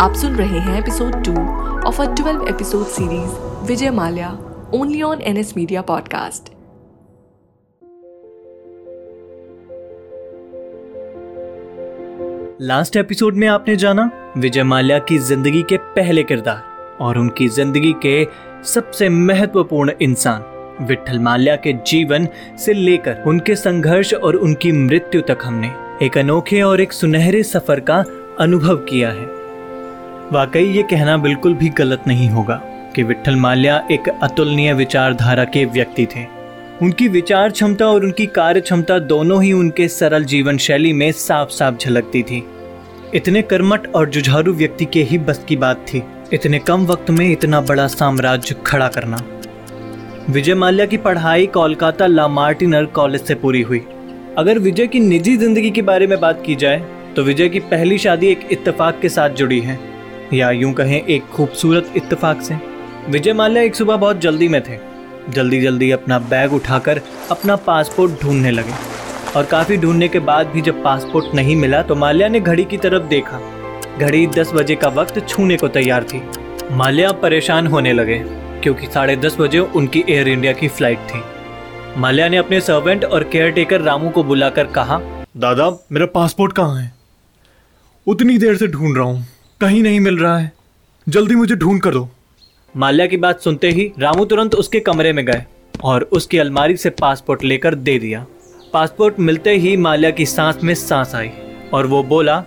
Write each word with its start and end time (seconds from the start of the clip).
आप 0.00 0.14
सुन 0.14 0.36
रहे 0.36 0.58
हैं 0.58 0.78
episode 0.78 1.24
two 1.24 1.32
of 1.88 2.02
a 2.02 2.14
12 2.14 2.48
episode 2.48 2.86
series 2.86 3.66
Vijay 3.66 3.90
Mallya 3.90 4.38
only 4.74 5.02
on 5.02 5.20
NS 5.20 5.56
media 5.56 5.82
podcast 5.82 6.52
last 12.60 12.96
episode 12.96 13.34
में 13.34 13.48
आपने 13.48 13.76
जाना 13.76 14.32
विजय 14.36 14.62
माल्या 14.62 14.98
की 14.98 15.18
ज़िंदगी 15.18 15.62
के 15.62 15.76
पहले 15.76 16.22
किरदार 16.22 16.96
और 17.00 17.18
उनकी 17.18 17.48
ज़िंदगी 17.48 17.92
के 17.92 18.26
सबसे 18.64 19.08
महत्वपूर्ण 19.08 19.92
इंसान 20.02 20.42
विठल 20.84 21.18
माल्या 21.18 21.56
के 21.56 21.72
जीवन 21.72 22.28
से 22.58 22.72
लेकर 22.72 23.22
उनके 23.26 23.56
संघर्ष 23.56 24.14
और 24.14 24.36
उनकी 24.36 24.72
मृत्यु 24.72 25.20
तक 25.20 25.38
हमने 25.42 25.74
एक 26.02 26.18
अनोखे 26.18 26.62
और 26.62 26.80
एक 26.80 26.92
सुनहरे 26.92 27.42
सफ़र 27.42 27.80
का 27.80 28.04
अनुभव 28.40 28.76
किया 28.76 29.10
है। 29.10 29.43
वाकई 30.32 30.64
ये 30.66 30.82
कहना 30.82 31.16
बिल्कुल 31.16 31.54
भी 31.54 31.68
गलत 31.68 32.04
नहीं 32.06 32.28
होगा 32.28 32.54
कि 32.94 33.02
विठल 33.02 33.36
माल्या 33.36 33.76
एक 33.90 34.08
अतुलनीय 34.08 34.72
विचारधारा 34.74 35.44
के 35.44 35.64
व्यक्ति 35.64 36.06
थे। 36.06 36.24
उनकी 36.82 37.08
विचार 37.08 37.50
क्षमता 37.50 37.86
और 37.86 38.04
उनकी 38.04 38.26
कार्य 38.28 38.60
क्षमता 38.60 38.98
दोनों 39.00 39.42
ही 39.42 39.52
उनके 39.52 39.88
सरल 39.88 40.24
जीवन 40.24 40.58
शैली 40.58 40.92
में 40.92 41.10
साफ़ 41.12 41.50
साफ़ 41.50 41.76
झलकती 41.76 42.22
थी। 42.22 42.42
इतने 43.14 43.42
कर्मठ 43.42 43.86
और 43.94 44.08
जुझारू 44.10 44.52
व्यक्ति 44.52 44.84
के 44.84 45.02
ही 45.02 45.18
बस 45.20 45.44
की 45.48 45.56
बात 45.56 45.86
थी। 45.88 46.02
इतने 46.32 46.58
कम 46.60 46.86
वक्त 46.86 47.10
में 47.10 47.30
इतना 47.30 47.60
बड़ा 47.60 47.86
साम्राज्य 47.88 48.56
खड़ा 48.66 48.88
करना। 48.88 49.22
विजय 50.30 50.54
माल्या 50.54 50.86
की 50.86 50.96
पढ़ाई 50.98 51.46
कोलकाता 51.46 52.06
ला 52.06 52.28
मार्टिनर 52.30 52.84
कॉलेज 52.94 53.22
से 53.22 53.34
पूरी 53.36 53.62
हुई। 53.62 53.82
अगर 54.38 54.58
विजय 54.58 54.86
की 54.86 55.00
निजी 55.00 55.36
ज़िंदगी 55.36 55.70
के 55.70 55.82
बारे 55.82 56.06
में 56.06 56.20
बात 56.20 56.42
की 56.46 56.54
जाए 56.56 56.84
तो 57.16 57.22
विजय 57.22 57.48
की 57.48 57.60
पहली 57.62 57.98
शादी 57.98 58.26
एक 58.26 58.48
इत्तेफाक 58.52 58.98
के 59.00 59.08
साथ 59.08 59.30
जुड़ी 59.30 59.60
है। 59.60 59.78
या 60.34 60.50
यूँ 60.50 60.72
कहें, 60.72 61.00
एक 61.00 61.26
खूबसूरत 61.26 61.92
इत्तेफाक 61.96 62.40
से। 62.42 62.54
विजय 63.08 63.32
माल्या 63.32 63.62
एक 63.62 63.74
सुबह 63.74 63.96
बहुत 63.96 64.18
जल्दी 64.18 64.48
में 64.48 64.60
थे। 64.62 64.78
जल्दी 65.30 65.60
जल्दी 65.60 65.90
अपना 65.90 66.18
बैग 66.20 66.52
उठाकर 66.52 67.00
अपना 67.30 67.56
पासपोर्ट 67.58 68.20
ढूँढने 68.22 68.50
लगे। 68.50 68.72
और 69.36 69.44
काफ़ी 69.44 69.76
ढूँढने 69.76 70.08
के 70.08 70.18
बाद 70.20 70.46
भी 70.46 70.60
जब 70.60 70.82
पासपोर्ट 70.84 71.34
नहीं 71.34 71.56
मिला 71.56 71.82
तो 71.82 71.94
माल्या 71.94 72.28
ने 72.28 72.40
घड़ी 72.40 72.64
की 72.64 72.76
तरफ़ 72.76 73.08
देखा। 73.08 73.40
घड़ी 73.98 74.26
दस 74.28 74.52
बजे 74.54 74.74
का 74.74 74.88
वक्त 74.90 75.18
छूने 75.28 75.56
को 75.56 75.68
तैयार 75.68 76.04
थी। 76.04 76.22
माल्या 76.70 77.10
परेशान 77.12 77.66
होने 77.66 77.92
लगे, 77.92 78.18
क्योंकि 78.62 78.86
साढ़े 78.86 79.16
दस 79.16 79.36
बजे 79.40 79.58
उनकी 79.58 80.04
एयर 80.08 80.28
इंडिया 80.28 80.52
की 80.52 80.68
फ़्लाइट 80.68 80.98
थी। 81.08 81.22
माल्या 81.96 82.28
ने 82.28 82.36
अपने 82.36 82.60
सर्वेंट 82.60 83.04
और 83.04 83.24
केयर 83.24 83.50
टेकर 83.50 83.80
रामू 83.80 84.10
को 84.10 84.24
बुलाकर 84.24 84.66
कहा, 84.68 85.00
दादा, 85.36 85.70
मेरा 85.92 86.06
पासपोर्ट 86.06 86.52
कहाँ 86.52 86.80
है? 86.80 86.92
उतनी 88.06 88.38
देर 88.38 88.56
से 88.56 88.66
ढूंढ 88.66 88.96
रहा 88.96 89.06
हूँ। 89.06 89.26
कहीं 89.60 89.82
नहीं 89.82 90.00
मिल 90.00 90.18
रहा 90.18 90.36
है। 90.38 90.52
जल्दी 91.06 91.34
मुझे 91.34 91.54
ढूंढ 91.54 91.80
कर 91.80 91.90
दो। 91.90 92.08
माल्या 92.74 93.06
की 93.06 93.16
बात 93.16 93.40
सुनते 93.40 93.70
ही 93.70 93.92
रामू 93.98 94.24
तुरंत 94.24 94.54
उसके 94.54 94.80
कमरे 94.80 95.12
में 95.12 95.24
गए 95.26 95.44
और 95.84 96.02
उसकी 96.12 96.38
अलमारी 96.38 96.76
से 96.76 96.90
पासपोर्ट 96.90 97.44
लेकर 97.44 97.74
दे 97.74 97.98
दिया। 97.98 98.24
पासपोर्ट 98.72 99.20
मिलते 99.20 99.56
ही 99.56 99.76
माल्या 99.76 100.10
की 100.10 100.26
सांस 100.26 100.58
में 100.64 100.74
सांस 100.74 101.14
आई 101.14 101.30
और 101.74 101.86
वो 101.86 102.02
बोला 102.02 102.42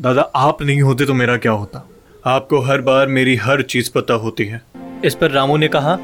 दादा 0.00 0.22
आप 0.36 0.62
नहीं 0.62 0.82
होते 0.82 1.06
तो 1.06 1.14
मेरा 1.14 1.36
क्या 1.36 1.52
होता? 1.52 1.88
आपको 2.26 2.60
हर 2.60 2.80
बार 2.80 3.06
मेरी 3.08 3.36
हर 3.36 3.62
चीज़ 3.62 3.90
पता 3.94 4.14
होती 4.14 4.44
है। 4.44 4.60
इस 5.04 5.14
पर 5.14 5.30
रामू 5.30 5.56
ने 5.56 5.68
कहा 5.68 5.96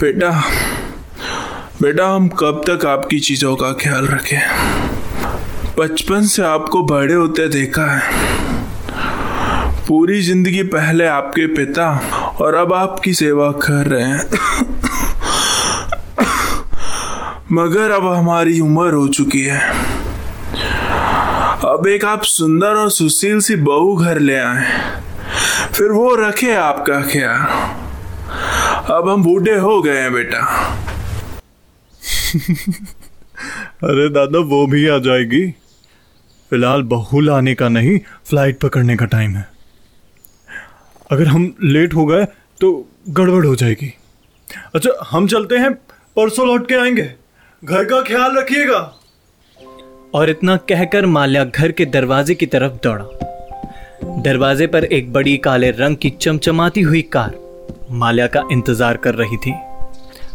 बेटा 0.00 0.30
बेटा 1.82 2.06
हम 2.06 2.28
कब 2.38 2.62
तक 2.68 2.86
आपकी 2.86 3.20
चीज़ों 3.20 3.54
का 3.56 3.72
ख्याल 3.72 4.06
रखें? 4.06 4.89
बचपन 5.80 6.26
से 6.26 6.42
आपको 6.42 6.82
बड़े 6.82 7.14
होते 7.14 7.48
देखा 7.48 7.84
है। 7.86 8.00
पूरी 9.88 10.22
ज़िंदगी 10.22 10.62
पहले 10.62 11.06
आपके 11.06 11.46
पिता 11.46 11.86
और 12.40 12.54
अब 12.54 12.72
आपकी 12.72 13.14
सेवा 13.14 13.52
कर 13.52 13.86
रहे 13.86 14.02
हैं। 14.02 14.24
मगर 17.52 17.90
अब 17.90 18.06
हमारी 18.06 18.60
उम्र 18.60 18.92
हो 18.94 19.08
चुकी 19.08 19.42
है। 19.42 19.60
अब 21.64 21.86
एक 21.86 22.04
आप 22.04 22.22
सुंदर 22.22 22.68
और 22.68 22.90
सुशील 22.90 23.40
सी 23.40 23.56
बहू 23.56 23.96
घर 23.96 24.18
ले 24.18 24.36
आए। 24.36 24.66
फिर 25.72 25.88
वो 25.88 26.14
रखे 26.14 26.54
आपका 26.54 27.00
ख्याल। 27.00 27.40
अब 28.94 29.08
हम 29.08 29.22
बूढ़े 29.22 29.56
हो 29.58 29.82
गए 29.82 29.98
हैं 29.98 30.12
बेटा। 30.12 30.40
अरे 33.84 34.08
दादा 34.08 34.38
वो 34.38 34.66
भी 34.66 34.88
आ 34.88 34.98
जाएगी। 34.98 35.54
फ़िलहाल 36.50 36.82
बहुल 36.82 37.30
आने 37.30 37.54
का 37.54 37.68
नहीं 37.68 37.98
फ़्लाइट 38.24 38.58
पकड़ने 38.60 38.96
का 38.96 39.06
टाइम 39.06 39.36
है। 39.36 39.46
अगर 41.10 41.26
हम 41.26 41.54
लेट 41.62 41.94
हो 41.94 42.06
गए 42.06 42.24
तो 42.60 42.72
गड़बड़ 43.08 43.44
हो 43.46 43.54
जाएगी। 43.56 43.92
अच्छा 44.74 44.90
हम 45.10 45.26
चलते 45.28 45.56
हैं, 45.56 45.72
परसों 46.16 46.46
लौट 46.46 46.68
के 46.68 46.74
आएँगे। 46.74 47.02
घर 47.62 47.84
का 47.84 48.00
ख्याल 48.02 48.36
रखिएगा। 48.38 48.80
और 50.14 50.30
इतना 50.30 50.56
कहकर 50.56 51.06
माल्या 51.06 51.44
घर 51.44 51.72
के 51.72 51.84
दरवाजे 51.86 52.34
की 52.34 52.46
तरफ़ 52.46 52.72
दौड़ा। 52.72 54.20
दरवाजे 54.22 54.66
पर 54.66 54.84
एक 54.84 55.12
बड़ी 55.12 55.36
काले 55.36 55.70
रंग 55.70 55.96
की 55.96 56.10
चमचमाती 56.10 56.80
हुई 56.80 57.02
कार 57.02 57.38
माल्या 57.90 58.26
का 58.26 58.42
इंतज़ार 58.52 58.96
कर 58.96 59.14
रही 59.14 59.36
थी। 59.36 59.54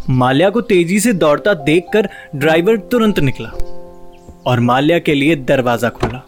माल्या 0.10 0.50
को 0.50 0.62
तेज़ी 0.62 1.00
से 1.00 1.14
दौड़ता 1.14 1.54
देखकर 1.54 2.10
ड्राइवर 2.36 2.78
तुरंत 2.78 3.20
निकला। 3.20 3.52
और 4.48 4.60
माल्या 4.62 5.00
के 5.00 5.14
लिए 5.14 5.36
दरवाज़ा 5.46 5.90
खोला। 5.90 6.22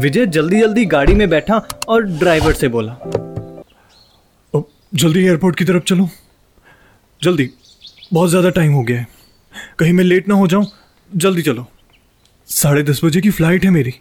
विजय 0.00 0.26
जल्दी 0.26 0.60
जल्दी 0.60 0.84
गाड़ी 0.86 1.14
में 1.14 1.28
बैठा 1.30 1.56
और 1.88 2.02
ड्राइवर 2.18 2.52
से 2.54 2.68
बोला 2.68 2.96
जल्दी 4.94 5.24
एयरपोर्ट 5.24 5.56
की 5.56 5.64
तरफ़ 5.64 5.82
चलो। 5.84 6.08
जल्दी 7.22 7.48
बहुत 8.12 8.30
ज़्यादा 8.30 8.50
टाइम 8.50 8.72
हो 8.72 8.82
गया 8.82 8.98
है। 8.98 9.06
कहीं 9.78 9.92
मैं 9.92 10.04
लेट 10.04 10.28
ना 10.28 10.34
हो 10.34 10.46
जाऊँ 10.46 10.66
जल्दी 11.10 11.42
चलो। 11.42 11.66
साढ़े 12.48 12.82
दस 12.82 13.00
बजे 13.04 13.20
की 13.20 13.30
फ़्लाइट 13.30 13.64
है 13.64 13.70
मेरी। 13.70 13.94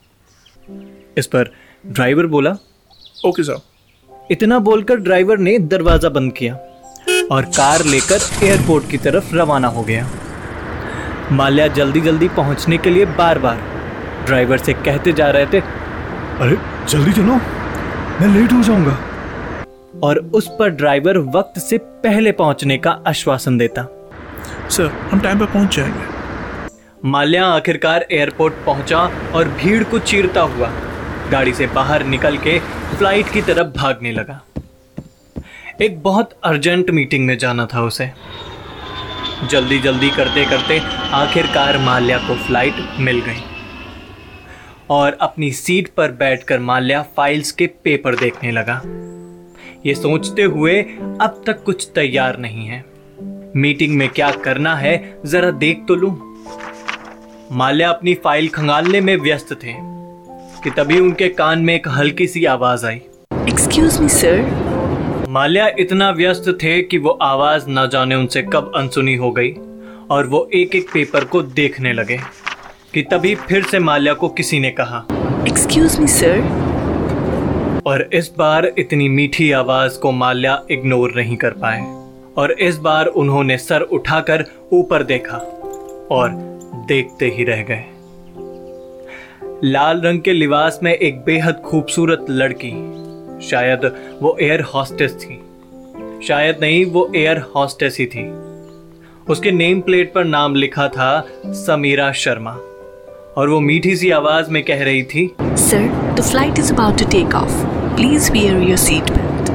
इस 1.17 1.27
पर 1.27 1.51
ड्राइवर 1.83 2.25
बोला 2.27 2.55
ओके 3.25 3.43
साहब 3.43 4.27
इतना 4.31 4.59
बोलकर 4.61 4.95
ड्राइवर 4.97 5.37
ने 5.39 5.57
दरवाज़ा 5.59 6.09
बंद 6.09 6.33
किया 6.33 6.55
और 7.31 7.45
कार 7.57 7.83
लेकर 7.85 8.45
एयरपोर्ट 8.45 8.89
की 8.91 8.97
तरफ़ 8.99 9.35
रवाना 9.35 9.67
हो 9.69 9.83
गया। 9.83 10.07
माल्या 11.31 11.67
जल्दी 11.67 12.01
जल्दी 12.01 12.27
पहुँचने 12.27 12.77
के 12.77 12.89
लिए 12.89 13.05
बार 13.17 13.39
बार 13.39 13.57
ड्राइवर 14.25 14.57
से 14.57 14.73
कहते 14.73 15.11
जा 15.11 15.29
रहे 15.29 15.45
थे 15.45 15.59
अरे 15.59 16.57
जल्दी 16.89 17.13
चलो। 17.13 17.35
मैं 18.21 18.27
लेट 18.27 18.53
हो 18.53 18.61
जाऊँगा। 18.63 18.97
और 20.03 20.17
उस 20.33 20.49
पर 20.59 20.69
ड्राइवर 20.69 21.17
वक्त 21.35 21.59
से 21.59 21.77
पहले 21.77 22.31
पहुँचने 22.31 22.77
का 22.77 22.91
आश्वासन 23.07 23.57
देता। 23.57 23.85
सर 24.69 24.91
हम 25.11 25.19
टाइम 25.19 25.39
पर 25.39 25.45
पहुँच 25.45 25.75
जाएँगे। 25.75 27.09
माल्या 27.09 27.45
आखिरकार 27.45 28.05
एयरपोर्ट 28.11 28.53
पहुँचा 28.65 28.99
और 29.35 29.47
भीड़ 29.47 29.83
को 29.83 29.99
चीरता 29.99 30.41
हुआ 30.41 30.71
गाड़ी 31.31 31.53
से 31.53 31.67
बाहर 31.67 32.05
निकल 32.05 32.37
के 32.37 32.59
फ़्लाइट 32.97 33.29
की 33.29 33.41
तरफ़ 33.41 33.67
भागने 33.77 34.11
लगा। 34.11 34.41
एक 35.81 36.01
बहुत 36.03 36.29
अर्जेंट 36.43 36.89
मीटिंग 36.91 37.25
में 37.25 37.37
जाना 37.37 37.65
था 37.65 37.81
उसे। 37.81 38.11
जल्दी 39.49 39.79
जल्दी 39.79 40.09
करते 40.09 40.45
करते 40.45 40.79
आखिरकार 41.13 41.77
माल्या 41.77 42.17
को 42.17 42.35
फ़्लाइट 42.37 42.99
मिल 42.99 43.19
गई। 43.19 43.41
और 44.89 45.17
अपनी 45.21 45.51
सीट 45.51 45.87
पर 45.87 46.11
बैठकर 46.11 46.59
माल्या 46.59 47.01
फाइल्स 47.17 47.51
के 47.51 47.67
पेपर 47.83 48.15
देखने 48.15 48.51
लगा। 48.51 48.81
ये 49.85 49.95
सोचते 49.95 50.43
हुए 50.43 50.81
अब 51.21 51.41
तक 51.47 51.63
कुछ 51.63 51.87
तैयार 51.95 52.37
नहीं 52.37 52.65
है। 52.67 52.83
मीटिंग 53.55 53.97
में 53.97 54.07
क्या 54.09 54.31
करना 54.31 54.75
है, 54.75 55.21
जरा 55.25 55.51
देख 55.51 55.83
तो 55.87 55.95
लूँ। 55.95 56.15
माल्या 57.51 57.89
अपनी 57.89 58.13
फ़ाइल 58.13 58.47
खंगालने 58.49 59.01
में 59.01 59.15
व्यस्त 59.17 59.53
थे, 59.53 59.73
कि 60.63 60.69
तभी 60.69 60.99
उनके 60.99 61.29
कान 61.29 61.59
में 61.59 61.73
एक 61.75 61.87
हल्की 61.87 62.27
सी 62.27 62.45
आवाज़ 62.45 62.85
आई। 62.85 63.01
एक्सक्यूज 63.49 63.99
मी 63.99 64.09
सर 64.09 64.39
माल्या 65.31 65.67
इतना 65.79 66.09
व्यस्त 66.11 66.57
थे 66.63 66.81
कि 66.81 66.97
वो 66.97 67.09
आवाज़ 67.09 67.67
ना 67.67 67.85
जाने 67.85 68.15
उनसे 68.15 68.41
कब 68.41 68.71
अनसुनी 68.75 69.15
हो 69.15 69.31
गई 69.31 69.51
और 70.09 70.27
वो 70.27 70.49
एक 70.53 70.75
एक 70.75 70.89
पेपर 70.93 71.23
को 71.23 71.41
देखने 71.41 71.93
लगे 71.93 72.17
कि 72.93 73.01
तभी 73.01 73.35
फिर 73.35 73.63
से 73.63 73.79
माल्या 73.79 74.13
को 74.13 74.29
किसी 74.29 74.59
ने 74.59 74.69
कहा। 74.69 75.05
एक्सक्यूज 75.47 75.99
मी 75.99 76.07
सर 76.07 76.39
और 77.85 78.09
इस 78.13 78.31
बार 78.37 78.71
इतनी 78.77 79.09
मीठी 79.09 79.51
आवाज़ 79.51 79.99
को 79.99 80.11
माल्या 80.11 80.61
इग्नोर 80.71 81.13
नहीं 81.15 81.35
कर 81.35 81.51
पाए। 81.51 81.81
और 82.37 82.51
इस 82.51 82.77
बार 82.77 83.05
उन्होंने 83.05 83.57
सर 83.57 83.81
उठाकर 83.81 84.45
ऊपर 84.73 85.03
देखा 85.03 85.37
और 86.11 86.29
देखते 86.87 87.29
ही 87.29 87.43
रह 87.43 87.61
गए। 87.61 87.83
लाल 89.63 90.01
रंग 90.01 90.21
के 90.21 90.33
लिबास 90.33 90.79
में 90.83 90.93
एक 90.93 91.19
बेहद 91.25 91.61
खूबसूरत 91.65 92.25
लड़की 92.29 93.00
शायद 93.49 93.85
वो 94.21 94.37
एयर 94.41 94.61
हॉस्टेस 94.61 95.13
थी। 95.13 95.41
शायद 96.27 96.57
नहीं 96.61 96.85
वो 96.85 97.11
एयर 97.15 97.43
हॉस्टेस 97.55 97.97
ही 97.99 98.05
थी। 98.05 98.29
उसके 99.29 99.51
नेम 99.51 99.81
प्लेट 99.81 100.13
पर 100.13 100.23
नाम 100.23 100.55
लिखा 100.55 100.87
था 100.87 101.27
समीरा 101.45 102.11
शर्मा। 102.11 102.51
और 103.37 103.49
वो 103.49 103.59
मीठी 103.59 103.95
सी 103.95 104.11
आवाज़ 104.11 104.49
में 104.49 104.63
कह 104.63 104.83
रही 104.83 105.03
थी 105.03 105.35
Sir, 105.41 105.81
the 106.15 106.23
flight 106.31 106.55
is 106.59 106.71
about 106.71 106.97
to 106.97 107.05
take 107.09 107.31
off. 107.31 107.53
Please 107.95 108.29
wear 108.29 108.55
your 108.69 108.79
seatbelt. 108.79 109.49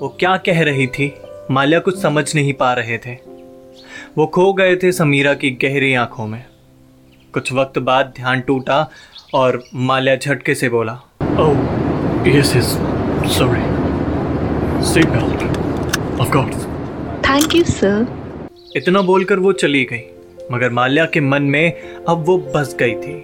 वो 0.00 0.16
क्या 0.18 0.36
कह 0.36 0.62
रही 0.62 0.86
थी 0.86 1.14
माल्या 1.50 1.78
कुछ 1.78 2.02
समझ 2.02 2.34
नहीं 2.34 2.52
पा 2.52 2.72
रहे 2.72 2.98
थे। 2.98 3.16
वो 4.18 4.26
खो 4.26 4.52
गए 4.52 4.76
थे 4.76 4.92
समीरा 4.92 5.34
की 5.34 5.50
गहरी 5.50 5.94
आँखों 5.94 6.26
में। 6.26 6.44
कुछ 7.32 7.52
वक्त 7.52 7.78
बाद 7.78 8.12
ध्यान 8.16 8.40
टूटा 8.40 8.90
और 9.34 9.64
माल्या 9.74 10.16
झटके 10.16 10.54
से 10.54 10.68
बोला 10.68 10.92
ओह 11.22 11.83
yes 12.26 12.52
sorry 13.32 13.62
seat 14.86 15.08
belt 15.08 16.20
of 16.20 16.30
course 16.32 16.62
Thank 17.26 17.54
you, 17.56 17.64
sir. 17.70 17.96
इतना 18.76 19.02
बोलकर 19.02 19.38
वो 19.38 19.52
चली 19.52 19.84
गई 19.84 20.00
मगर 20.52 20.70
माल्या 20.70 21.04
के 21.06 21.20
मन 21.20 21.42
में 21.42 21.72
अब 22.08 22.24
वो 22.26 22.38
बस 22.56 22.74
गई 22.80 22.94
थी। 22.94 23.14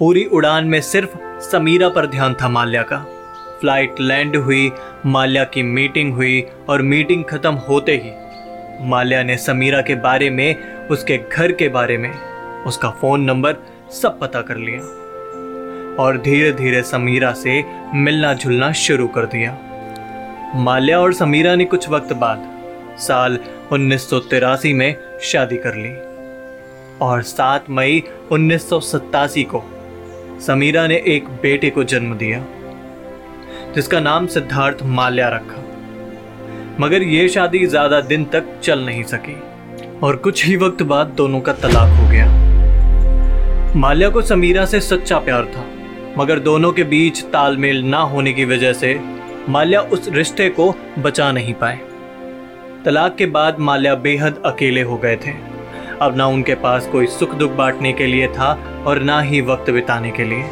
पूरी 0.00 0.24
उड़ान 0.24 0.64
में 0.64 0.80
सिर्फ़ 0.80 1.18
समीरा 1.40 1.88
पर 1.88 2.06
ध्यान 2.06 2.34
था 2.42 2.48
माल्या 2.48 2.82
का। 2.82 2.98
फ़्लाइट 3.60 4.00
लैंड 4.00 4.36
हुई 4.36 4.70
माल्या 5.06 5.44
की 5.44 5.62
मीटिंग 5.62 6.14
हुई 6.14 6.40
और 6.68 6.82
मीटिंग 6.82 7.24
खत्म 7.24 7.54
होते 7.68 8.00
ही 8.04 8.88
माल्या 8.88 9.22
ने 9.22 9.36
समीरा 9.36 9.80
के 9.80 9.94
बारे 9.94 10.30
में 10.30 10.88
उसके 10.88 11.18
घर 11.32 11.52
के 11.52 11.68
बारे 11.68 11.98
में 11.98 12.12
उसका 12.66 12.90
फ़ोन 13.00 13.24
नंबर 13.24 13.64
सब 14.02 14.18
पता 14.20 14.40
कर 14.40 14.56
लिया। 14.56 15.03
और 16.00 16.18
धीरे 16.18 16.52
धीरे 16.52 16.82
समीरा 16.82 17.32
से 17.34 17.62
मिलना 17.94 18.32
जुलना 18.34 18.70
शुरू 18.78 19.06
कर 19.08 19.26
दिया। 19.26 19.56
माल्या 20.56 20.98
और 21.00 21.12
समीरा 21.12 21.54
ने 21.54 21.64
कुछ 21.64 21.88
वक्त 21.88 22.12
बाद 22.14 22.50
साल 23.00 23.38
उन्नीस 23.72 24.08
सौ 24.10 24.18
तिरासी 24.20 24.72
में 24.72 24.94
शादी 25.22 25.56
कर 25.56 25.74
ली 25.76 25.92
और 27.02 27.22
7 27.24 27.70
मई 27.70 28.02
उन्नीस 28.32 28.68
सौ 28.68 28.80
सतासी 28.82 29.42
को 29.44 29.62
समीरा 30.40 30.86
ने 30.86 31.02
एक 31.06 31.28
बेटे 31.42 31.70
को 31.70 31.84
जन्म 31.84 32.14
दिया, 32.14 32.44
जिसका 33.74 34.00
नाम 34.00 34.26
सिद्धार्थ 34.26 34.82
माल्या 34.92 35.28
रखा। 35.28 35.62
मगर 36.80 37.02
यह 37.02 37.28
शादी 37.28 37.66
ज़्यादा 37.66 38.00
दिन 38.02 38.24
तक 38.24 38.58
चल 38.62 38.84
नहीं 38.86 39.02
सकी 39.04 39.36
और 40.02 40.16
कुछ 40.16 40.44
ही 40.46 40.56
वक्त 40.56 40.82
बाद 40.84 41.14
दोनों 41.16 41.40
का 41.40 41.52
तलाक 41.54 41.98
हो 41.98 42.08
गया। 42.10 42.26
माल्या 43.76 44.08
को 44.10 44.22
समीरा 44.22 44.64
से 44.64 44.80
सच्चा 44.80 45.18
प्यार 45.18 45.44
था। 45.46 45.63
मगर 46.18 46.38
दोनों 46.38 46.72
के 46.72 46.84
बीच 46.84 47.22
तालमेल 47.22 47.82
ना 47.82 47.98
होने 47.98 48.32
की 48.32 48.44
वजह 48.44 48.72
से 48.72 49.00
माल्या 49.48 49.80
उस 49.80 50.08
रिश्ते 50.08 50.48
को 50.48 50.74
बचा 50.98 51.32
नहीं 51.32 51.54
पाए। 51.54 51.80
तलाक 52.84 53.16
के 53.16 53.26
बाद 53.26 53.58
माल्या 53.58 53.94
बेहद 53.94 54.42
अकेले 54.44 54.82
हो 54.82 54.96
गए 54.96 55.16
थे। 55.16 55.32
अब 56.02 56.16
ना 56.16 56.26
उनके 56.26 56.54
पास 56.54 56.86
कोई 56.86 57.06
सुख 57.06 57.34
दुख 57.34 57.50
बांटने 57.50 57.92
के 57.92 58.06
लिए 58.06 58.28
था 58.28 58.52
और 58.86 59.02
ना 59.02 59.20
ही 59.20 59.40
वक्त 59.40 59.70
बिताने 59.70 60.10
के 60.10 60.24
लिए। 60.24 60.44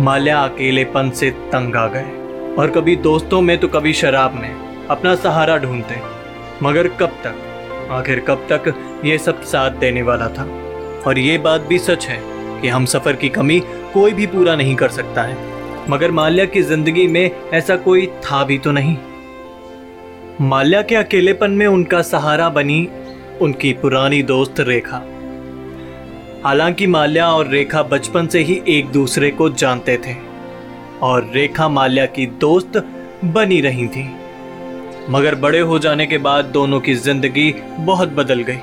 माल्या 0.00 0.40
अकेलेपन 0.40 1.10
से 1.10 1.30
तंग 1.30 1.76
आ 1.76 1.86
गए 1.86 2.54
और 2.58 2.70
कभी 2.70 2.96
दोस्तों 2.96 3.40
में 3.40 3.56
तो 3.58 3.68
कभी 3.68 3.92
शराब 3.92 4.34
में 4.34 4.86
अपना 4.86 5.14
सहारा 5.14 5.58
ढूंढते। 5.58 6.00
मगर 6.62 6.88
कब 6.88 7.18
तक? 7.24 7.42
आखिर 7.90 8.20
कब 8.20 8.46
तक 8.52 8.72
ये 9.04 9.18
सब 9.18 9.42
साथ 9.44 9.70
देने 9.70 10.02
वाला 10.02 10.28
था? 10.28 10.44
और 11.06 11.18
ये 11.18 11.38
बात 11.38 11.60
भी 11.60 11.78
सच 11.78 12.06
है 12.06 12.20
कि 12.60 12.68
हम 12.68 12.84
सफ़र 12.84 13.16
की 13.16 13.28
कमी 13.28 13.60
कोई 13.94 14.12
भी 14.12 14.26
पूरा 14.26 14.54
नहीं 14.56 14.74
कर 14.76 14.88
सकता 14.88 15.22
है। 15.22 15.36
मगर 15.90 16.10
माल्या 16.10 16.44
की 16.44 16.62
ज़िंदगी 16.62 17.06
में 17.06 17.30
ऐसा 17.54 17.76
कोई 17.76 18.06
था 18.22 18.42
भी 18.44 18.58
तो 18.58 18.72
नहीं। 18.72 18.96
माल्या 20.40 20.82
के 20.82 20.94
अकेलेपन 20.94 21.50
में 21.50 21.66
उनका 21.66 22.02
सहारा 22.02 22.48
बनी 22.50 22.88
उनकी 23.40 23.72
पुरानी 23.72 24.22
दोस्त 24.22 24.60
रेखा। 24.60 25.02
हालाँकि 26.44 26.86
माल्या 26.86 27.28
और 27.28 27.48
रेखा 27.48 27.82
बचपन 27.82 28.26
से 28.26 28.40
ही 28.40 28.60
एक 28.68 28.86
दूसरे 28.86 29.30
को 29.30 29.48
जानते 29.50 29.96
थे 29.96 30.14
और 31.02 31.30
रेखा 31.34 31.68
माल्या 31.68 32.06
की 32.06 32.26
दोस्त 32.40 32.76
बनी 33.24 33.60
रही 33.60 33.86
थी। 33.88 34.08
मगर 35.10 35.34
बड़े 35.34 35.60
हो 35.60 35.78
जाने 35.78 36.06
के 36.06 36.18
बाद 36.18 36.44
दोनों 36.44 36.80
की 36.80 36.94
ज़िंदगी 36.94 37.52
बहुत 37.80 38.08
बदल 38.08 38.42
गई। 38.42 38.58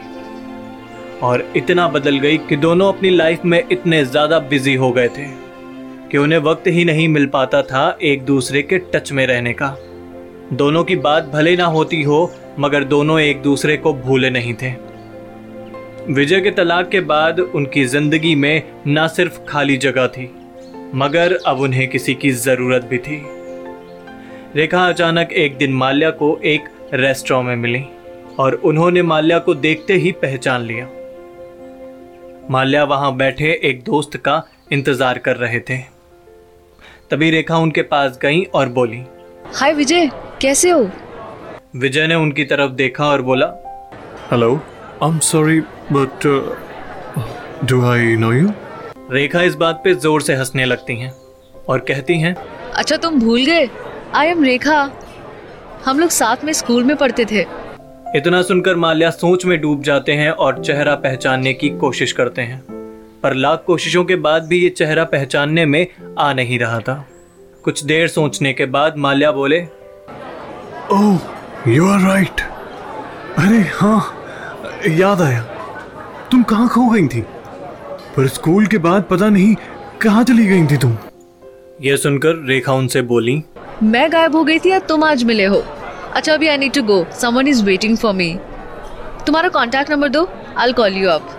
और 1.22 1.46
इतना 1.58 1.88
बदल 1.88 2.20
गई 2.20 2.38
कि 2.40 2.56
दोनों 2.58 2.92
अपनी 2.94 3.10
लाइफ 3.10 3.46
में 3.46 3.64
इतने 3.72 4.04
ज़्यादा 4.06 4.40
बिज़ी 4.40 4.74
हो 4.76 4.92
गए 4.92 5.08
थे 5.08 5.26
कि 6.12 6.18
उन्हें 6.18 6.40
वक्त 6.40 6.68
ही 6.68 6.86
नहीं 6.86 7.08
मिल 7.08 7.26
पाता 7.28 7.62
था 7.62 7.98
एक 8.02 8.24
दूसरे 8.26 8.62
के 8.62 8.78
टच 8.94 9.12
में 9.12 9.26
रहने 9.28 9.54
का। 9.54 9.76
दोनों 10.54 10.84
की 10.84 10.96
बात 10.96 11.26
भले 11.26 11.56
ना 11.58 11.66
होती 11.66 12.02
हो, 12.04 12.32
मगर 12.60 12.84
दोनों 12.84 13.20
एक 13.20 13.42
दूसरे 13.42 13.78
को 13.78 13.94
भूले 13.94 14.30
नहीं 14.30 14.54
थे। 14.54 14.72
विजय 16.10 16.42
के 16.42 16.52
तलाक 16.52 16.90
के 16.90 17.00
बाद 17.02 17.40
उनकी 17.40 17.86
ज़िंदगी 17.86 18.36
में 18.36 18.64
न 18.88 19.08
सिर्फ़ 19.08 19.40
खाली 19.50 19.78
जगह 19.78 20.08
थी, 20.08 20.30
मगर 20.96 21.38
अब 21.48 21.60
उन्हें 21.60 21.88
किसी 21.88 22.14
की 22.16 22.32
ज़रूरत 22.32 22.86
भी 22.86 22.98
थी। 22.98 23.22
रेखा 24.56 24.88
अचानक 24.88 25.32
एक 25.34 25.58
दिन 25.58 25.74
माल्या 25.74 26.10
को 26.12 26.38
एक 26.46 26.70
रेस्टोरेंट 26.94 27.48
में 27.48 27.56
मिली 27.56 27.84
और 28.40 28.54
उन्होंने 28.56 29.02
माल्या 29.02 29.40
को 29.40 29.54
देखते 29.56 29.94
ही 29.94 30.12
पहचान 30.12 30.62
लिया। 30.62 30.86
माल्या 32.52 32.84
वहाँ 32.84 33.16
बैठे 33.16 33.52
एक 33.64 33.84
दोस्त 33.84 34.16
का 34.18 34.42
इंतज़ार 34.72 35.18
कर 35.18 35.36
रहे 35.36 35.60
थे। 35.60 35.78
तभी 37.12 37.30
रेखा 37.32 37.58
उनके 37.58 37.82
पास 37.84 38.18
गई 38.22 38.44
और 38.56 38.70
बोली 38.70 39.02
हाय 39.56 39.74
विजय 39.74 40.10
कैसे 40.42 40.70
हो? 40.70 40.90
विजय 41.76 42.08
ने 42.08 42.16
उनकी 42.16 42.46
तरफ़ 42.46 42.72
देखा 42.72 43.06
और 43.06 43.22
बोला 43.22 43.46
hello 44.32 44.54
I 45.04 45.10
am 45.10 45.20
sorry 45.20 45.60
but 45.92 46.28
do 47.70 47.86
I 47.86 48.16
know 48.16 48.32
you 48.34 48.52
Rekha 49.12 49.42
इस 49.42 49.56
बात 49.56 49.82
पे 49.84 49.94
ज़ोर 49.96 50.22
से 50.22 50.36
हंसने 50.36 50.66
लगती 50.66 51.00
हैं 51.00 51.14
और 51.70 51.80
कहती 51.88 52.20
हैं 52.20 52.36
अच्छा 52.74 52.98
तुम 52.98 53.20
भूल 53.20 53.46
गए। 53.46 53.70
I 54.16 54.28
am 54.28 54.44
Rekha. 54.44 54.80
हम 55.86 56.00
लोग 56.00 56.10
साथ 56.12 56.44
में 56.46 56.54
स्कूल 56.54 56.84
में 56.84 56.96
पढ़ते 56.98 57.26
थे। 57.32 57.46
इतना 58.16 58.42
सुनकर 58.42 58.76
माल्या 58.76 59.10
सोच 59.10 59.46
में 59.46 59.62
डूब 59.62 59.82
जाते 59.84 60.12
हैं 60.12 60.32
और 60.32 60.64
चेहरा 60.64 60.96
पहचानने 60.96 61.54
की 61.54 61.70
कोशिश 61.70 62.12
करते 62.12 62.42
हैं। 62.42 62.60
पर 63.24 63.34
लाख 63.34 63.64
कोशिशों 63.68 64.04
के 64.06 64.16
बाद 64.16 64.44
भी 64.44 64.58
ये 64.58 64.70
चेहरा 64.70 65.04
पहचानने 65.04 65.66
में 65.66 65.88
आ 66.20 66.34
नहीं 66.34 66.60
रहा 66.60 66.80
था। 66.80 67.08
कुछ 67.64 67.84
देर 67.84 68.08
सोचने 68.08 68.54
के 68.54 68.66
बाद 68.66 68.98
माल्या 68.98 69.32
बोले 69.32 69.62
ओह 70.92 71.20
यू 71.68 71.88
आर 71.90 72.00
राइट 72.00 72.42
अरे 73.38 73.60
हाँ 73.74 74.00
याद 74.90 75.22
आया। 75.22 75.42
तुम 76.32 76.44
कहाँ 76.44 76.68
खो 76.70 76.88
गई 76.90 77.08
थी? 77.08 77.22
पर 78.16 78.28
स्कूल 78.28 78.66
के 78.66 78.78
बाद 78.78 79.04
पता 79.04 79.30
नहीं 79.30 79.56
कहाँ 80.02 80.24
चली 80.24 80.46
गई 80.46 80.66
थी 80.66 80.78
तुम? 80.78 80.98
यह 81.82 81.96
सुनकर 81.96 82.46
रेखा 82.46 82.74
उनसे 82.74 83.02
बोली 83.02 83.42
मैं 83.84 84.12
गायब 84.12 84.36
हो 84.36 84.44
गई 84.44 84.60
थी 84.60 84.70
या 84.70 84.80
तुम 84.80 85.04
आज 85.04 85.24
मिले 85.24 85.46
हो? 85.46 85.64
अच्छा 86.16 86.34
अभी 86.34 86.48
I 86.48 86.58
need 86.58 86.74
to 86.74 86.82
go 86.84 87.06
someone 87.12 87.48
is 87.48 87.64
waiting 87.66 87.98
for 87.98 88.14
me 88.14 88.30
तुम्हारा 89.26 89.50
कांटेक्ट 89.50 89.92
नंबर 89.92 90.10
दो. 90.10 90.26
I 90.58 90.74
call 90.74 90.94
you 90.94 91.10
up 91.10 91.30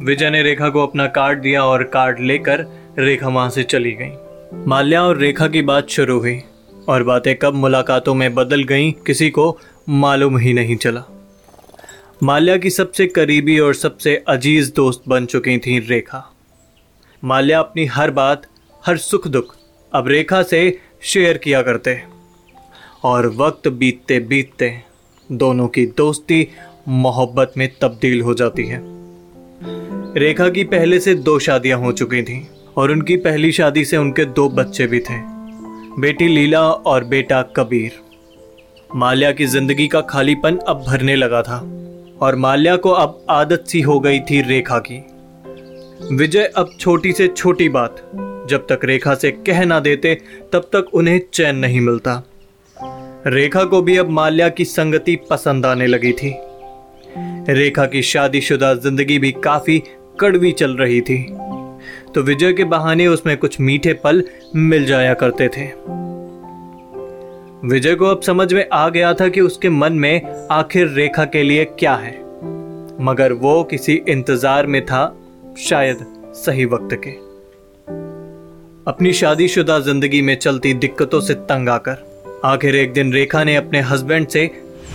Vijay 0.00 0.30
ने 0.30 0.42
रेखा 0.42 0.68
को 0.68 0.82
अपना 0.82 1.06
कार्ड 1.06 1.40
दिया 1.40 1.64
और 1.64 1.82
कार्ड 1.84 2.20
लेकर 2.20 2.60
रेखा 2.98 3.28
वहाँ 3.28 3.50
से 3.50 3.62
चली 3.62 3.92
गई। 3.92 4.10
माल्या 4.66 5.02
और 5.02 5.18
रेखा 5.18 5.48
की 5.48 5.62
बात 5.62 5.88
शुरू 5.88 6.18
हुई 6.18 6.40
और 6.88 7.02
बातें 7.02 7.34
कब 7.36 7.54
मुलाकातों 7.54 8.14
में 8.14 8.34
बदल 8.34 8.62
गईं, 8.62 8.92
किसी 9.06 9.30
को 9.30 9.58
मालूम 9.88 10.38
ही 10.38 10.52
नहीं 10.52 10.76
चला। 10.76 11.02
माल्या 12.22 12.56
की 12.56 12.70
सबसे 12.70 13.06
करीबी 13.06 13.58
और 13.58 13.74
सबसे 13.74 14.16
अज़ीज़ 14.28 14.72
दोस्त 14.76 15.02
बन 15.08 15.26
चुकी 15.26 15.58
थी 15.58 15.78
रेखा। 15.78 16.22
माल्या 17.22 17.58
अपनी 17.58 17.86
हर 17.86 18.10
बात, 18.10 18.46
हर 18.84 18.96
सुख 18.98 19.28
दुख 19.28 19.54
अब 19.92 20.08
रेखा 20.08 20.42
से 20.42 20.62
शेयर 21.02 21.38
किया 21.38 21.62
करते। 21.62 22.00
और 23.02 23.26
वक्त 23.36 23.68
बीतते 23.70 24.18
बीतते 24.20 24.70
दोनों 25.30 25.66
की 25.68 25.84
दोस्ती 25.96 26.46
मोहब्बत 26.88 27.52
में 27.56 27.68
तब्दील 27.82 28.20
हो 28.20 28.34
जाती 28.34 28.64
है। 28.66 28.80
रेखा 30.16 30.48
की 30.48 30.64
पहले 30.64 30.98
से 31.00 31.14
दो 31.14 31.38
शादियाँ 31.38 31.78
हो 31.78 31.92
चुकी 31.92 32.22
थीं 32.22 32.40
और 32.76 32.90
उनकी 32.90 33.16
पहली 33.18 33.50
शादी 33.52 33.84
से 33.84 33.96
उनके 33.96 34.24
दो 34.24 34.48
बच्चे 34.50 34.86
भी 34.86 35.00
थे, 35.00 35.18
बेटी 36.00 36.28
लीला 36.28 36.62
और 36.70 37.04
बेटा 37.04 37.42
कबीर। 37.56 38.00
माल्या 38.90 39.30
की 39.32 39.46
ज़िंदगी 39.46 39.86
का 39.88 40.00
खालीपन 40.00 40.56
अब 40.58 40.84
भरने 40.86 41.16
लगा 41.16 41.42
था 41.42 41.58
और 42.20 42.36
माल्या 42.36 42.76
को 42.76 42.90
अब 42.90 43.20
आदत 43.30 43.64
सी 43.68 43.80
हो 43.80 43.98
गई 44.00 44.20
थी 44.20 44.40
रेखा 44.42 44.78
की। 44.80 44.98
विजय 46.12 46.44
अब 46.56 46.70
छोटी 46.80 47.12
से 47.12 47.28
छोटी 47.28 47.68
बात, 47.68 47.96
जब 48.48 48.66
तक 48.66 48.84
रेखा 48.84 49.14
से 49.14 49.30
कह 49.30 49.64
ना 49.64 49.80
देते, 49.80 50.14
तब 50.52 50.68
तक 50.72 50.94
उन्हें 50.94 51.20
चैन 51.32 51.56
नहीं 51.56 51.80
मिलता। 51.80 52.22
रेखा 53.26 53.64
को 53.64 53.80
भी 53.82 53.96
अब 53.96 54.08
माल्या 54.08 54.48
की 54.48 54.64
संगति 54.64 55.16
पसंद 55.30 55.66
आने 55.66 55.86
लगी 55.86 56.12
थी। 56.12 56.34
रेखा 57.48 57.86
की 57.86 58.02
शादीशुदा 58.02 58.72
ज़िंदगी 58.74 59.18
भी 59.18 59.32
काफ़ी 59.32 59.82
कड़वी 60.20 60.52
चल 60.52 60.76
रही 60.76 61.00
थी। 61.00 61.18
तो 62.14 62.22
विजय 62.22 62.52
के 62.52 62.64
बहाने 62.64 63.06
उसमें 63.06 63.36
कुछ 63.36 63.60
मीठे 63.60 63.92
पल 63.94 64.22
मिल 64.56 64.86
जाया 64.86 65.14
करते 65.14 65.48
थे। 65.48 65.66
विजय 67.68 67.94
को 67.94 68.06
अब 68.06 68.20
समझ 68.22 68.52
में 68.52 68.64
आ 68.72 68.88
गया 68.88 69.12
था 69.14 69.28
कि 69.28 69.40
उसके 69.40 69.68
मन 69.68 69.92
में 69.92 70.48
आखिर 70.50 70.88
रेखा 70.88 71.24
के 71.24 71.42
लिए 71.42 71.64
क्या 71.64 71.94
है। 71.94 72.16
मगर 73.00 73.32
वो 73.32 73.62
किसी 73.64 74.02
इंतज़ार 74.08 74.66
में 74.66 74.84
था, 74.86 75.16
शायद 75.58 76.06
सही 76.34 76.64
वक्त 76.64 76.94
के। 76.94 77.10
अपनी 78.90 79.12
शादीशुदा 79.12 79.78
ज़िंदगी 79.80 80.22
में 80.22 80.36
चलती 80.36 80.74
दिक्कतों 80.74 81.20
से 81.20 81.34
तंग 81.34 81.68
आकर 81.68 82.07
आखिर 82.44 82.76
एक 82.76 82.92
दिन 82.92 83.12
रेखा 83.12 83.44
ने 83.44 83.56
अपने 83.56 83.80
हस्बैंड 83.80 84.28
से 84.28 84.50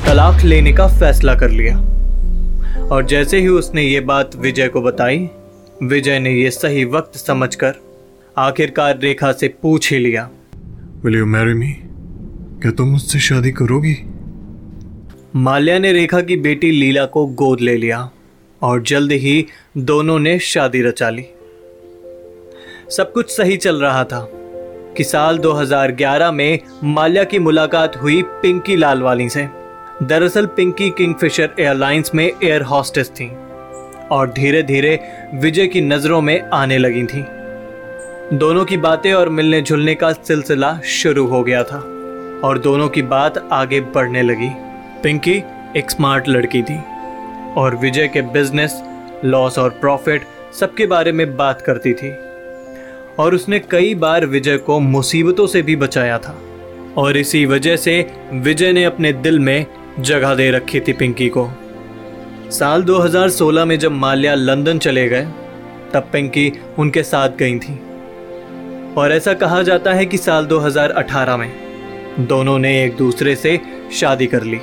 तलाक 0.06 0.44
लेने 0.44 0.74
का 0.74 0.88
फैसला 0.88 1.36
कर 1.36 1.50
लिया। 1.50 1.78
और 2.88 3.06
जैसे 3.06 3.40
ही 3.40 3.48
उसने 3.48 3.84
ये 3.84 4.00
बात 4.00 4.36
विजय 4.36 4.68
को 4.68 4.82
बताई 4.82 5.30
विजय 5.84 6.20
ने 6.20 6.32
यह 6.32 6.50
सही 6.50 6.86
वक्त 6.86 7.18
समझकर 7.18 7.74
आखिरकार 8.38 9.00
रेखा 9.00 9.32
से 9.32 9.48
पूछ 9.48 9.92
ही 9.94 10.00
लिया। 10.00 10.30
विल 11.04 11.16
यू 11.16 11.26
मैरी 11.26 11.54
मी 11.54 11.72
क्या 12.62 12.72
तुम 12.72 12.88
मुझसे 12.88 13.20
शादी 13.20 13.52
करोगी? 13.52 13.96
माल्या 15.36 15.80
ने 15.80 15.94
रेखा 15.94 16.22
की 16.22 16.36
बेटी 16.36 16.72
लीला 16.72 17.06
को 17.06 17.26
गोद 17.26 17.62
ले 17.62 17.78
लिया 17.78 18.10
और 18.62 18.82
जल्द 18.82 19.12
ही 19.12 19.46
दोनों 19.78 20.20
ने 20.20 20.40
शादी 20.40 20.82
रचा 20.82 21.10
ली। 21.10 21.26
सब 22.90 23.12
कुछ 23.14 23.38
सही 23.38 23.58
चल 23.58 23.82
रहा 23.82 24.04
था। 24.04 24.32
कि 24.98 25.04
साल 25.04 25.38
2011 25.38 26.32
में 26.32 26.60
माल्या 26.84 27.24
की 27.24 27.40
मुलाकात 27.40 27.96
हुई 27.98 28.22
पिंकी 28.22 28.76
लालवानी 28.76 29.30
से। 29.30 29.48
दरअसल 30.04 30.46
पिंकी 30.46 30.90
किंगफिशर 30.90 31.50
एयरलाइंस 31.60 32.12
में 32.16 32.32
एयर 32.44 32.62
हॉस्टेस 32.62 33.10
थी 33.10 33.30
और 34.12 34.32
धीरे 34.32 34.64
धीरे 34.64 35.00
विजय 35.34 35.68
की 35.68 35.82
नज़रों 35.82 36.22
में 36.22 36.50
आने 36.54 36.78
लगी 36.78 37.04
थी। 37.04 37.26
दोनों 38.34 38.66
की 38.66 38.78
बातें 38.78 39.14
और 39.14 39.30
मिलने 39.30 39.62
जुलने 39.62 39.96
का 39.96 40.12
सिलसिला 40.14 40.80
शुरू 40.86 41.26
हो 41.28 41.44
गया 41.44 41.64
था 41.64 41.78
और 42.44 42.60
दोनों 42.64 42.90
की 42.90 43.02
बात 43.02 43.50
आगे 43.52 43.82
बढ़ने 43.82 44.22
लगी। 44.22 44.50
पिंकी 45.04 45.44
एक 45.78 45.92
स्मार्ट 45.92 46.30
लड़की 46.30 46.62
थी 46.62 46.78
और 47.58 47.76
विजय 47.76 48.08
के 48.08 48.22
बिज़नेस, 48.22 48.84
लॉस 49.26 49.60
और 49.60 49.70
प्रॉफिट 49.70 50.22
सबके 50.60 50.86
बारे 50.86 51.12
में 51.12 51.36
बात 51.38 51.62
करती 51.62 51.94
थी। 51.94 52.12
और 53.20 53.36
उसने 53.36 53.60
कई 53.60 53.96
बार 53.96 54.26
विजय 54.26 54.58
को 54.58 54.80
मुसीबतों 54.80 55.48
से 55.48 55.62
भी 55.62 55.76
बचाया 55.76 56.18
था। 56.18 56.38
और 56.98 57.18
इसी 57.18 57.46
वजह 57.46 57.76
से 57.76 58.12
विजय 58.34 58.74
ने 58.74 58.84
अपने 58.84 59.14
दिल 59.14 59.40
में 59.40 59.66
जगह 60.00 60.36
दे 60.36 60.52
रखी 60.52 60.80
थी 60.80 60.94
पिंकी 60.94 61.30
को। 61.30 61.50
साल 62.52 62.84
2016 62.84 63.66
में 63.66 63.80
जब 63.80 63.92
माल्या 63.92 64.36
लंदन 64.36 64.80
चले 64.80 65.10
गए, 65.10 65.28
तब 65.94 66.10
पिंकी 66.12 66.54
उनके 66.80 67.04
साथ 67.04 67.30
गई 67.30 67.60
थी। 67.60 67.80
और 68.98 69.12
ऐसा 69.12 69.34
कहा 69.34 69.62
जाता 69.62 69.94
है 69.94 70.06
कि 70.06 70.18
साल 70.18 70.46
2018 70.46 71.38
में 71.38 71.52
दोनों 72.20 72.60
ने 72.60 72.84
एक 72.84 72.98
दूसरे 72.98 73.36
से 73.36 73.62
शादी 73.94 74.28
कर 74.28 74.44
ली। 74.44 74.60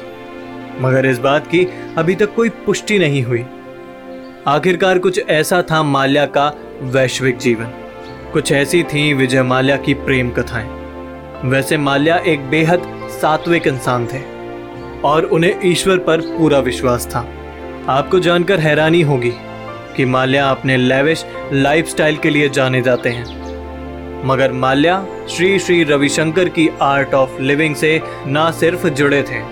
मगर 0.81 1.07
इस 1.07 1.19
बात 1.19 1.47
की 1.47 1.67
अभी 1.97 2.15
तक 2.15 2.35
कोई 2.35 2.49
पुष्टि 2.49 2.99
नहीं 2.99 3.23
हुई। 3.23 3.45
आखिरकार 4.47 4.99
कुछ 4.99 5.21
ऐसा 5.29 5.63
था 5.71 5.83
माल्या 5.83 6.27
का 6.27 6.55
वैश्विक 6.83 7.39
जीवन। 7.39 7.80
कुछ 8.33 8.51
ऐसी 8.53 8.83
थी 8.83 9.13
विजय 9.13 9.43
माल्या 9.43 9.77
की 9.77 9.95
प्रेम 9.95 10.31
कथाएँ। 10.31 10.69
वैसे 11.45 11.77
माल्या 11.77 12.17
एक 12.27 12.49
बेहद 12.51 12.83
सात्विक 13.13 13.67
इंसान 13.67 14.07
थे 14.07 14.21
और 15.05 15.25
उन्हें 15.25 15.61
ईश्वर 15.65 15.99
पर 15.99 16.21
पूरा 16.29 16.59
विश्वास 16.59 17.07
था। 17.07 17.27
आपको 17.89 18.21
जानकर 18.21 18.61
हैरानी 18.61 19.01
होगी 19.03 19.33
कि 19.97 20.05
माल्या 20.05 20.49
अपने 20.51 20.77
लेविश 20.77 21.25
लाइफस्टाइल 21.53 22.17
के 22.17 22.31
लिए 22.31 22.49
जाने 22.49 22.83
जाते 22.83 23.09
हैं। 23.09 24.25
मगर 24.27 24.53
माल्या 24.53 25.05
श्री 25.29 25.59
श्री 25.59 25.83
रविशंकर 25.85 26.49
की 26.49 26.69
आर्ट 26.83 27.15
ऑफ़ 27.15 27.41
लिविंग 27.41 27.75
से 27.75 28.01
ना 28.27 28.51
सिर्फ़ 28.51 28.87
जुड़े 28.87 29.23
थे, 29.23 29.43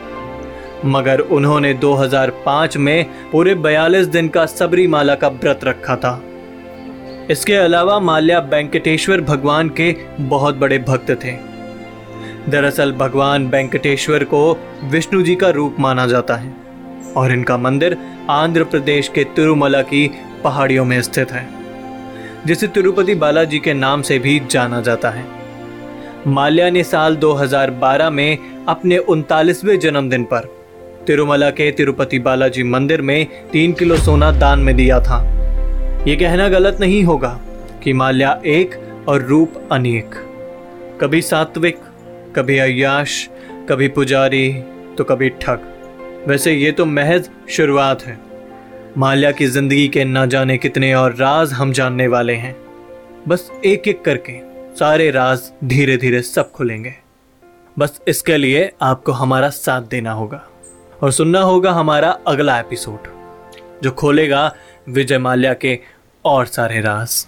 मगर 0.85 1.21
उन्होंने 1.21 1.75
2005 1.75 2.77
में 2.77 3.07
पूरे 3.33 3.55
42 3.55 4.07
दिन 4.07 4.29
का 4.29 4.47
सबरीमाला 4.47 5.15
का 5.15 5.29
व्रत 5.29 5.65
रखा 5.65 5.97
था। 5.97 6.21
इसके 7.31 7.55
अलावा 7.55 7.99
माल्या 8.01 8.39
वेंकटेश्वर 8.39 9.21
भगवान 9.21 9.69
के 9.69 9.95
बहुत 10.21 10.57
बड़े 10.57 10.79
भक्त 10.79 11.11
थे। 11.25 11.33
दरअसल 12.49 12.93
भगवान 12.93 13.47
वेंकटेश्वर 13.47 14.25
को 14.25 14.41
विष्णु 14.85 15.23
जी 15.23 15.35
का 15.35 15.49
रूप 15.51 15.77
माना 15.81 16.07
जाता 16.07 16.37
है 16.37 16.53
और 17.17 17.33
इनका 17.33 17.57
मंदिर 17.57 17.97
आंध्र 18.31 18.65
प्रदेश 18.65 19.09
के 19.09 19.25
तिरुमला 19.25 19.83
की 19.83 20.11
पहाड़ियों 20.45 20.85
में 20.85 21.01
स्थित 21.03 21.33
है, 21.33 21.49
जिसे 22.47 22.67
तिरुपति 22.67 23.15
बालाजी 23.15 23.59
के 23.59 23.75
नाम 23.75 24.03
से 24.03 24.19
भी 24.19 24.41
जाना 24.51 24.81
जाता 24.81 25.11
है। 25.11 25.25
माल्या 26.27 26.71
ने 26.71 26.83
साल 26.85 27.17
2012 27.17 28.11
में 28.11 28.39
अपने 28.69 28.99
उनतालीसवें 28.99 29.79
जन्मदिन 29.79 30.25
पर 30.25 30.55
तिरुमला 31.07 31.51
के 31.51 31.71
तिरुपति 31.73 32.19
बालाजी 32.19 32.63
मंदिर 32.63 33.03
में 33.03 33.27
तीन 33.53 33.73
किलो 33.73 33.97
सोना 33.97 34.31
दान 34.31 34.59
में 34.59 34.77
दिया 34.77 35.01
था। 35.01 35.38
ये 36.07 36.15
कहना 36.17 36.49
गलत 36.49 36.77
नहीं 36.81 37.03
होगा 37.05 37.29
कि 37.83 37.93
माल्या 37.93 38.31
एक 38.47 38.75
और 39.09 39.23
रूप 39.23 39.55
अनेक। 39.73 40.15
कभी 41.01 41.21
सात्विक, 41.23 41.79
कभी 42.37 42.59
अयाश 42.59 43.29
कभी 43.69 43.89
पुजारी 43.89 44.51
तो 44.99 45.05
कभी 45.05 45.29
ठग। 45.41 45.67
वैसे 46.29 46.53
ये 46.53 46.71
तो 46.73 46.87
महज 46.87 47.29
शुरुआत 47.51 48.03
है। 48.03 48.19
माल्या 48.99 49.33
की 49.33 49.47
ज़िंदगी 49.47 49.89
के 49.89 50.05
ना 50.05 50.25
जाने 50.27 50.59
कितने 50.59 50.93
और 50.95 51.15
राज 51.15 51.53
हम 51.53 51.73
जानने 51.73 52.07
वाले 52.07 52.35
हैं। 52.35 52.57
बस 53.29 53.51
एक 53.65 53.89
एक 53.89 54.03
करके 54.03 54.39
सारे 54.77 55.11
राज 55.11 55.51
धीरे 55.65 55.97
धीरे 55.97 56.23
सब 56.23 56.53
खुलेंगे। 56.53 56.95
बस 57.77 58.01
इसके 58.09 58.37
लिए 58.37 58.71
आपको 58.83 59.13
हमारा 59.13 59.49
साथ 59.51 59.83
देना 59.83 60.13
होगा। 60.13 60.45
और 61.03 61.13
सुनना 61.13 61.41
होगा 61.41 61.73
हमारा 61.73 62.11
अगला 62.27 62.59
एपिसोड, 62.61 63.09
जो 63.83 63.91
खोलेगा 63.91 64.53
विजय 64.89 65.19
माल्या 65.19 65.55
के 65.55 65.79
और 66.25 66.47
सारे 66.47 66.81
राज। 66.81 67.27